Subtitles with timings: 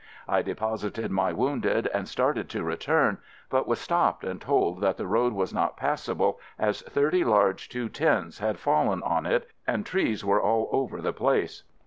[0.27, 3.19] I deposited my wounded and started to re turn,
[3.51, 8.39] but was stopped and told that the road was not passable as thirty large "210's"
[8.39, 11.61] had fallen on it and trees were all over the place.